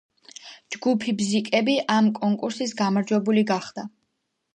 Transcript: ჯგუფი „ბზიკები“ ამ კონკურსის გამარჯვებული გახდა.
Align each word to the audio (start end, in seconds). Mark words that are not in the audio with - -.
ჯგუფი 0.75 1.11
„ბზიკები“ 1.19 1.75
ამ 1.97 2.07
კონკურსის 2.21 2.73
გამარჯვებული 2.81 3.45
გახდა. 3.53 3.85